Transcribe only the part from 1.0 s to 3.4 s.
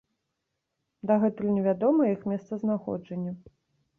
Дагэтуль невядомае іх месцазнаходжанне.